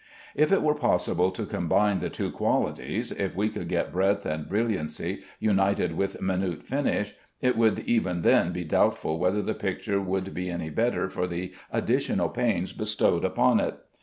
If 0.33 0.51
it 0.51 0.63
were 0.63 0.73
possible 0.73 1.29
to 1.29 1.45
combine 1.45 1.99
the 1.99 2.09
two 2.09 2.31
qualities, 2.31 3.11
if 3.11 3.35
we 3.35 3.49
could 3.49 3.67
get 3.67 3.91
breadth 3.93 4.25
and 4.25 4.49
brilliancy 4.49 5.21
united 5.39 5.95
with 5.95 6.19
minute 6.19 6.63
finish, 6.65 7.13
it 7.39 7.55
would 7.55 7.77
even 7.81 8.23
then 8.23 8.51
be 8.51 8.63
doubtful 8.63 9.19
whether 9.19 9.43
the 9.43 9.53
picture 9.53 10.01
would 10.01 10.33
be 10.33 10.49
any 10.49 10.69
the 10.69 10.75
better 10.75 11.07
for 11.07 11.27
the 11.27 11.53
additional 11.71 12.29
pains 12.29 12.73
bestowed 12.73 13.23
upon 13.23 13.59
it. 13.59 13.77